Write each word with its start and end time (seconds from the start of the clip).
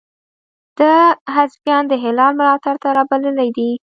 ده 0.79 0.93
حزبیان 1.35 1.83
د 1.87 1.93
هلال 2.03 2.31
ملاتړ 2.39 2.75
ته 2.83 2.89
را 2.97 3.03
بللي 3.09 3.49
دي. 3.57 3.71